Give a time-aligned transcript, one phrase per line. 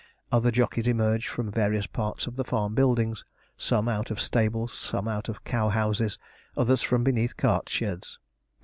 [0.31, 3.23] Other jockeys emerge from various parts of the farm buildings;
[3.55, 6.17] some out of stables; some out of cow houses;
[6.57, 8.17] others from beneath cart sheds.